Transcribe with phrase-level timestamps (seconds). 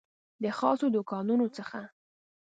[0.43, 1.79] د خاصو دوکانونو څخه